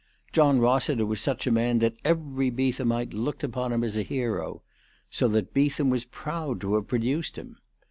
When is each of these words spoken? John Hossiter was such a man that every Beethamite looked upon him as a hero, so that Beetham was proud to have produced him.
John 0.33 0.57
Hossiter 0.61 1.05
was 1.05 1.21
such 1.21 1.45
a 1.45 1.51
man 1.51 1.77
that 1.77 1.93
every 2.03 2.49
Beethamite 2.49 3.13
looked 3.13 3.43
upon 3.43 3.71
him 3.71 3.83
as 3.83 3.97
a 3.97 4.01
hero, 4.01 4.63
so 5.11 5.27
that 5.27 5.53
Beetham 5.53 5.91
was 5.91 6.05
proud 6.05 6.59
to 6.61 6.73
have 6.73 6.87
produced 6.87 7.37
him. 7.37 7.57